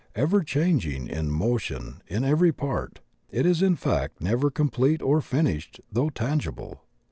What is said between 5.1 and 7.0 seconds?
fin ished though tangible.